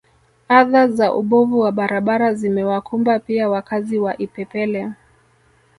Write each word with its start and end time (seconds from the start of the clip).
Adha 0.47 0.87
za 0.87 1.13
ubovu 1.13 1.59
wa 1.59 1.71
barabara 1.71 2.33
zimewakumba 2.33 3.19
pia 3.19 3.49
wakazi 3.49 3.99
wa 3.99 4.17
Ipepele 4.17 4.91